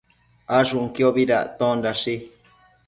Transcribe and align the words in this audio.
Ashunquiobi 0.59 1.27
dactondashi 1.33 2.19